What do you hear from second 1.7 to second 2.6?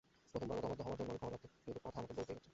কথা আমাকে বলতেই হচ্ছে।